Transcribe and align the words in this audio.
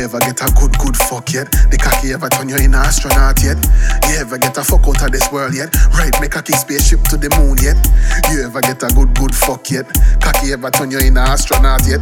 You 0.00 0.06
ever 0.06 0.18
get 0.20 0.40
a 0.40 0.50
good, 0.54 0.72
good 0.78 0.96
fuck 0.96 1.30
yet? 1.30 1.52
The 1.68 1.76
cocky 1.76 2.14
ever 2.14 2.30
turn 2.30 2.48
you 2.48 2.56
in 2.56 2.72
an 2.72 2.74
astronaut 2.74 3.36
yet? 3.44 3.60
You 4.08 4.16
ever 4.16 4.38
get 4.38 4.56
a 4.56 4.64
fuck 4.64 4.88
out 4.88 4.96
of 4.96 5.12
this 5.12 5.30
world 5.30 5.54
yet? 5.54 5.76
Right, 5.92 6.18
make 6.22 6.30
cocky 6.30 6.54
spaceship 6.54 7.04
to 7.12 7.18
the 7.18 7.28
moon 7.36 7.60
yet? 7.60 7.76
You 8.32 8.48
ever 8.48 8.62
get 8.62 8.82
a 8.82 8.88
good, 8.96 9.12
good 9.12 9.34
fuck 9.34 9.70
yet? 9.70 9.84
Cocky 10.24 10.54
ever 10.56 10.70
turn 10.70 10.90
you 10.90 11.00
in 11.00 11.20
an 11.20 11.28
astronaut 11.28 11.84
yet? 11.84 12.00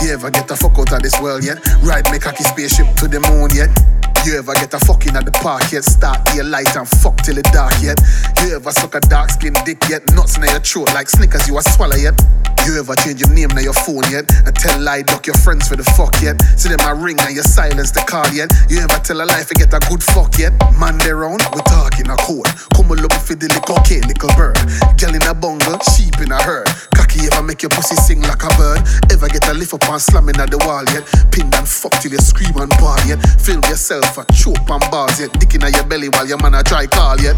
You 0.00 0.14
ever 0.14 0.30
get 0.30 0.48
a 0.48 0.54
fuck 0.54 0.78
out 0.78 0.92
of 0.92 1.02
this 1.02 1.20
world 1.20 1.42
yet? 1.42 1.58
Right, 1.82 2.06
make 2.12 2.22
cocky 2.22 2.44
spaceship 2.44 2.86
to 3.02 3.08
the 3.08 3.18
moon 3.18 3.50
yet? 3.50 3.99
You 4.26 4.36
ever 4.36 4.52
get 4.52 4.74
a 4.74 4.78
fucking 4.78 5.16
at 5.16 5.24
the 5.24 5.32
park 5.32 5.72
yet? 5.72 5.82
Start 5.82 6.20
your 6.34 6.44
light 6.44 6.76
and 6.76 6.86
fuck 6.86 7.16
till 7.24 7.38
it 7.38 7.48
dark 7.56 7.72
yet? 7.80 7.96
You 8.44 8.54
ever 8.56 8.70
suck 8.70 8.94
a 8.94 9.00
dark 9.00 9.30
skin 9.30 9.54
dick 9.64 9.80
yet? 9.88 10.04
Nuts 10.12 10.36
in 10.36 10.44
your 10.44 10.60
throat 10.60 10.92
like 10.92 11.08
Snickers 11.08 11.48
you 11.48 11.56
a 11.56 11.62
swallow 11.62 11.96
yet? 11.96 12.20
You 12.68 12.78
ever 12.78 12.94
change 13.00 13.24
your 13.24 13.32
name 13.32 13.50
on 13.56 13.64
your 13.64 13.72
phone 13.72 14.04
yet? 14.12 14.28
And 14.44 14.52
tell 14.52 14.76
lie 14.78 15.00
duck 15.02 15.26
your 15.26 15.36
friends 15.40 15.68
for 15.68 15.76
the 15.76 15.84
fuck 15.96 16.12
yet? 16.20 16.36
See 16.60 16.68
them 16.68 16.84
a 16.84 16.94
ring 16.94 17.16
and 17.24 17.34
you 17.34 17.42
silence 17.42 17.90
the 17.96 18.04
call 18.04 18.28
yet? 18.36 18.52
You 18.68 18.84
ever 18.84 19.00
tell 19.00 19.24
a 19.24 19.24
lie 19.24 19.42
to 19.42 19.54
get 19.56 19.72
a 19.72 19.80
good 19.88 20.04
fuck 20.04 20.36
yet? 20.36 20.52
Man 20.76 21.00
they 21.00 21.16
round, 21.16 21.40
we 21.56 21.64
talking 21.64 22.12
a 22.12 22.16
code. 22.20 22.52
Come 22.76 22.92
a 22.92 23.00
look 23.00 23.16
for 23.16 23.34
the 23.34 23.48
little 23.48 23.80
okay, 23.80 24.04
little 24.04 24.28
bird. 24.36 24.60
Girl 25.00 25.16
in 25.16 25.24
a 25.24 25.32
bungle, 25.32 25.80
sheep 25.96 26.20
in 26.20 26.28
a 26.28 26.40
herd. 26.44 26.68
Cocky 26.92 27.24
ever 27.32 27.42
make 27.42 27.64
your 27.64 27.72
pussy 27.72 27.96
sing 27.96 28.20
like 28.20 28.44
a 28.44 28.52
bird? 28.60 28.84
Ever 29.08 29.32
get 29.32 29.48
a 29.48 29.54
lift 29.56 29.72
up 29.72 29.88
and 29.88 29.96
slamming 29.96 30.36
at 30.36 30.52
the 30.52 30.60
wall 30.68 30.84
yet? 30.92 31.08
And 31.40 31.49
fuck 31.80 31.96
till 32.02 32.12
you 32.12 32.18
scream 32.18 32.52
and 32.60 32.68
bawl 32.76 33.00
yet? 33.08 33.16
Film 33.40 33.64
yourself 33.64 34.18
a 34.18 34.24
choke 34.36 34.68
and 34.68 34.84
bars 34.92 35.18
yet? 35.18 35.32
Dick 35.40 35.54
in 35.54 35.64
your 35.72 35.84
belly 35.88 36.10
while 36.10 36.28
your 36.28 36.36
man 36.36 36.52
a 36.52 36.62
try 36.62 36.86
call 36.86 37.16
yet? 37.20 37.36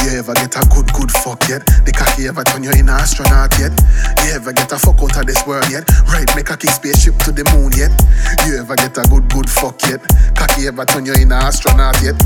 You 0.00 0.18
ever 0.18 0.32
get 0.34 0.56
a 0.56 0.64
good, 0.72 0.88
good 0.96 1.12
fuck 1.12 1.44
yet? 1.46 1.60
The 1.84 1.92
cocky 1.92 2.26
ever 2.26 2.42
turn 2.42 2.64
you 2.64 2.72
in 2.72 2.88
an 2.88 2.96
astronaut 2.96 3.52
yet? 3.60 3.70
You 4.24 4.32
ever 4.32 4.52
get 4.52 4.72
a 4.72 4.78
fuck 4.80 4.96
out 4.96 5.14
of 5.20 5.26
this 5.28 5.44
world 5.46 5.68
yet? 5.68 5.84
Right, 6.08 6.26
make 6.34 6.48
a 6.48 6.56
cocky 6.56 6.68
spaceship 6.72 7.20
to 7.28 7.30
the 7.30 7.44
moon 7.52 7.70
yet? 7.76 7.92
You 8.48 8.58
ever 8.58 8.74
get 8.74 8.96
a 8.96 9.04
good, 9.12 9.28
good 9.28 9.48
fuck 9.48 9.76
yet? 9.84 10.00
Cocky 10.34 10.66
ever 10.72 10.88
turn 10.88 11.04
you 11.04 11.12
in 11.12 11.30
an 11.30 11.44
astronaut 11.44 12.00
yet? 12.02 12.16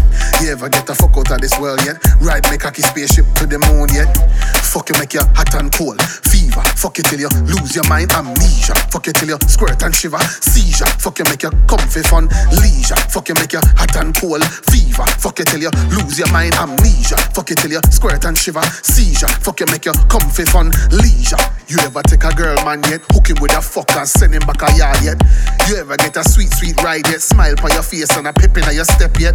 You 0.41 0.55
ever 0.55 0.71
get 0.71 0.89
a 0.89 0.95
fuck 0.95 1.19
out 1.19 1.35
of 1.35 1.41
this 1.43 1.59
world 1.59 1.83
yet? 1.85 1.99
Right, 2.23 2.47
make 2.49 2.63
cocky 2.63 2.81
spaceship 2.81 3.27
to 3.43 3.45
the 3.45 3.59
moon 3.59 3.91
yet? 3.91 4.09
Fuck 4.63 4.89
you 4.89 4.97
make 5.03 5.13
you 5.13 5.27
hot 5.35 5.53
and 5.59 5.69
cold. 5.75 6.01
Fuck 6.77 6.99
you 6.99 7.05
till 7.05 7.21
you 7.21 7.29
lose 7.49 7.75
your 7.75 7.89
mind, 7.89 8.13
amnesia. 8.13 8.75
Fuck 8.93 9.07
you 9.07 9.13
till 9.13 9.29
you 9.29 9.39
squirt 9.49 9.83
and 9.83 9.95
shiver, 9.95 10.19
seizure. 10.19 10.87
Fuck 11.01 11.19
you 11.19 11.25
make 11.25 11.43
you 11.43 11.51
comfy 11.67 12.03
fun, 12.03 12.29
leisure. 12.61 12.97
Fuck 13.09 13.29
you 13.29 13.35
make 13.35 13.53
you 13.53 13.61
hot 13.77 13.97
and 13.97 14.15
cold, 14.15 14.45
fever. 14.45 15.07
Fuck 15.19 15.39
you 15.39 15.45
till 15.47 15.63
you 15.63 15.71
lose 15.91 16.19
your 16.19 16.31
mind, 16.33 16.55
amnesia. 16.55 17.17
Fuck 17.35 17.51
you 17.51 17.57
till 17.57 17.73
you 17.73 17.81
squirt 17.91 18.25
and 18.25 18.37
shiver, 18.37 18.63
seizure. 18.83 19.29
Fuck 19.41 19.61
you 19.61 19.67
make 19.67 19.87
you 19.87 19.93
comfy 20.09 20.45
fun, 20.45 20.71
leisure. 20.91 21.56
You 21.77 21.83
ever 21.83 22.01
take 22.03 22.25
a 22.25 22.33
girl 22.35 22.57
man 22.65 22.81
yet, 22.89 23.03
hook 23.13 23.29
him 23.29 23.37
with 23.39 23.53
a 23.53 23.61
fuck 23.61 23.91
and 23.97 24.09
send 24.09 24.33
him 24.33 24.41
back 24.49 24.63
a 24.65 24.73
yard 24.79 24.97
yet? 25.05 25.21
You 25.69 25.77
ever 25.77 25.99
get 25.99 26.17
a 26.17 26.25
sweet 26.25 26.49
sweet 26.55 26.81
ride 26.83 27.07
yet, 27.07 27.21
smile 27.21 27.55
on 27.63 27.71
your 27.71 27.83
face 27.83 28.17
and 28.17 28.27
a 28.27 28.33
pep 28.33 28.57
in 28.57 28.75
your 28.75 28.85
step 28.85 29.21
yet? 29.21 29.35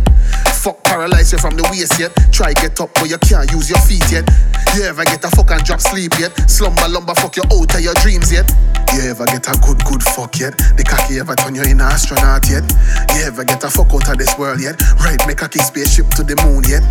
Fuck 0.57 0.83
paralyze 0.83 1.31
you 1.31 1.37
from 1.37 1.55
the 1.55 1.61
waist 1.69 1.99
yet, 1.99 2.09
try 2.33 2.53
get 2.53 2.81
up 2.81 2.89
but 2.95 3.09
you 3.11 3.19
can't 3.19 3.51
use 3.51 3.69
your 3.69 3.77
feet 3.85 4.09
yet. 4.09 4.25
You 4.73 4.89
ever 4.89 5.05
get 5.05 5.23
a 5.23 5.29
fuck 5.29 5.51
and 5.51 5.63
drop 5.63 5.81
sleep 5.81 6.17
yet? 6.17 6.33
Slumber 6.49 6.89
lumber 6.89 7.13
fuck 7.13 7.37
you 7.37 7.43
out 7.45 7.75
of 7.75 7.81
your 7.81 7.93
dreams 8.01 8.33
yet? 8.33 8.49
You 8.93 9.09
ever 9.09 9.25
get 9.25 9.47
a 9.47 9.55
good 9.63 9.83
good 9.85 10.03
fuck 10.03 10.39
yet? 10.39 10.57
The 10.75 10.83
cocky 10.83 11.19
ever 11.19 11.35
turn 11.35 11.55
you 11.55 11.63
in 11.63 11.79
an 11.79 11.81
astronaut 11.81 12.43
yet? 12.49 12.67
You 13.15 13.23
ever 13.23 13.43
get 13.43 13.63
a 13.63 13.69
fuck 13.69 13.93
out 13.93 14.09
of 14.09 14.17
this 14.17 14.37
world 14.37 14.59
yet? 14.59 14.75
Right, 14.99 15.19
make 15.25 15.39
a 15.39 15.47
cocky 15.47 15.59
spaceship 15.59 16.09
to 16.19 16.23
the 16.23 16.35
moon 16.43 16.67
yet? 16.67 16.83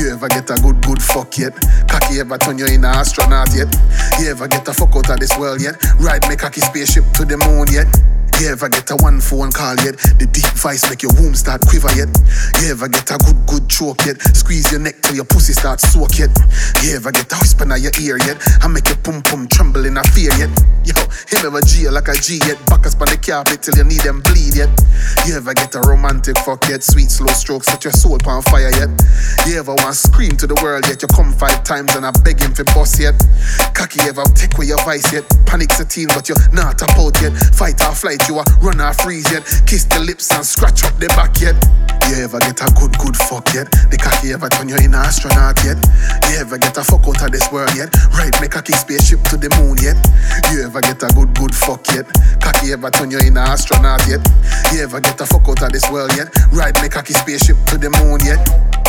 You 0.00 0.12
ever 0.12 0.28
get 0.28 0.48
a 0.48 0.56
good 0.60 0.80
good 0.80 1.02
fuck 1.02 1.36
yet? 1.36 1.52
Cocky 1.88 2.20
ever 2.20 2.38
turn 2.38 2.56
you 2.58 2.66
in 2.66 2.84
an 2.84 2.96
astronaut 2.96 3.52
yet? 3.52 3.68
You 4.18 4.30
ever 4.30 4.48
get 4.48 4.66
a 4.68 4.72
fuck 4.72 4.96
out 4.96 5.10
of 5.10 5.20
this 5.20 5.36
world 5.36 5.60
yet? 5.60 5.76
Right, 6.00 6.22
make 6.28 6.40
a 6.40 6.48
cocky 6.48 6.62
spaceship 6.62 7.04
to 7.20 7.24
the 7.24 7.36
moon 7.36 7.68
yet? 7.68 7.88
You 8.40 8.48
ever 8.48 8.68
get 8.68 8.90
a 8.90 8.96
one 8.96 9.20
phone 9.20 9.52
call 9.52 9.76
yet? 9.84 10.00
The 10.18 10.26
deep 10.26 10.50
voice 10.56 10.88
make 10.88 11.02
your 11.04 11.12
womb 11.20 11.34
start 11.36 11.60
quiver 11.62 11.92
yet? 11.94 12.08
You 12.58 12.72
ever 12.72 12.88
get 12.88 13.06
a 13.12 13.18
good 13.20 13.38
good 13.46 13.68
choke 13.68 14.02
yet? 14.08 14.18
Squeeze 14.34 14.72
your 14.72 14.80
neck 14.80 14.98
till 15.02 15.14
your 15.14 15.28
pussy 15.28 15.52
start 15.52 15.80
soak 15.80 16.18
yet? 16.18 16.32
You 16.82 16.96
ever 16.96 17.12
get 17.12 17.30
a 17.30 17.36
whisper 17.38 17.62
in 17.62 17.76
your 17.78 17.92
ear 18.00 18.18
yet? 18.24 18.40
I 18.64 18.66
make 18.66 18.88
your 18.88 18.96
pum 19.04 19.22
pum 19.22 19.46
tremble 19.46 19.84
in 19.84 20.00
a 20.00 20.02
fear 20.16 20.32
yet? 20.40 20.50
Yo, 20.82 20.98
him 21.42 21.56
ever 21.56 21.66
G 21.66 21.88
like 21.88 22.08
a 22.08 22.14
G 22.14 22.38
yet? 22.46 22.58
Backers 22.66 22.94
on 22.94 23.10
the 23.10 23.18
carpet 23.18 23.62
till 23.62 23.74
you 23.74 23.84
need 23.84 24.02
them 24.02 24.20
bleed 24.22 24.54
yet? 24.54 24.70
You 25.26 25.34
ever 25.34 25.54
get 25.54 25.74
a 25.74 25.80
romantic 25.80 26.38
fuck 26.38 26.68
yet? 26.68 26.82
Sweet 26.82 27.10
slow 27.10 27.32
strokes 27.32 27.66
set 27.66 27.84
your 27.84 27.92
soul 27.92 28.18
on 28.26 28.42
fire 28.42 28.70
yet? 28.70 28.90
You 29.46 29.58
ever 29.58 29.74
want 29.74 29.96
scream 29.96 30.36
to 30.38 30.46
the 30.46 30.54
world 30.62 30.86
yet? 30.86 31.02
You 31.02 31.08
come 31.08 31.32
five 31.32 31.64
times 31.64 31.94
and 31.96 32.06
I 32.06 32.10
beg 32.22 32.40
him 32.40 32.54
for 32.54 32.64
boss 32.76 32.98
yet? 32.98 33.18
Cocky 33.74 34.00
ever 34.06 34.22
take 34.34 34.54
away 34.54 34.66
your 34.70 34.82
vice 34.84 35.12
yet? 35.12 35.26
Panic 35.46 35.70
teen 35.88 36.08
but 36.14 36.28
you're 36.28 36.38
not 36.52 36.82
up 36.82 36.94
out 36.94 37.16
yet? 37.22 37.34
Fight 37.54 37.80
or 37.82 37.94
flight, 37.94 38.22
you 38.28 38.38
a 38.38 38.44
run 38.62 38.80
or 38.80 38.94
freeze 38.94 39.30
yet? 39.32 39.42
Kiss 39.66 39.84
the 39.84 39.98
lips 39.98 40.30
and 40.30 40.46
scratch 40.46 40.84
up 40.84 40.94
the 40.98 41.08
back 41.18 41.40
yet? 41.42 41.58
You 42.06 42.22
ever 42.22 42.38
get 42.38 42.60
a 42.62 42.68
good 42.78 42.94
good 42.98 43.16
fuck 43.16 43.46
yet? 43.54 43.70
The 43.90 43.98
cocky 43.98 44.32
ever 44.32 44.48
turn 44.48 44.68
you 44.68 44.76
in 44.78 44.94
astronaut 44.94 45.58
yet? 45.64 45.80
You 46.30 46.38
ever 46.38 46.58
get 46.58 46.76
a 46.76 46.84
fuck 46.84 47.02
out 47.08 47.22
of 47.22 47.32
this 47.32 47.50
world 47.50 47.74
yet? 47.74 47.90
Right, 48.14 48.34
make 48.40 48.52
cocky 48.52 48.74
spaceship 48.74 49.22
to 49.32 49.36
the 49.36 49.50
moon 49.58 49.78
yet? 49.82 49.98
Ever 50.72 50.80
get 50.80 51.02
a 51.02 51.08
good 51.08 51.34
good 51.34 51.54
fuck 51.54 51.86
yet? 51.88 52.06
Cocky 52.40 52.72
ever 52.72 52.90
turn 52.90 53.10
you 53.10 53.18
in 53.18 53.36
an 53.36 53.44
astronaut 53.44 54.00
yet? 54.08 54.26
You 54.72 54.84
ever 54.84 55.02
get 55.02 55.20
a 55.20 55.26
fuck 55.26 55.46
out 55.46 55.62
of 55.62 55.70
this 55.70 55.90
world 55.90 56.16
yet? 56.16 56.34
Right, 56.50 56.74
make 56.80 56.92
cocky 56.92 57.12
spaceship 57.12 57.58
to 57.66 57.76
the 57.76 57.90
moon 57.90 58.24
yet? 58.24 58.81